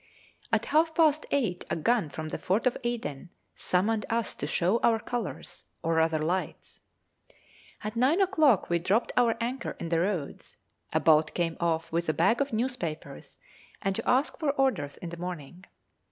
[0.51, 4.79] At half past eight a gun from the fort at Aden summoned us to show
[4.79, 6.79] our colours, or rather lights.
[7.83, 10.57] At nine o'clock we dropped our anchor in the roads;
[10.91, 13.37] a boat came off with a bag of newspapers
[13.79, 15.65] and to ask for orders in the morning.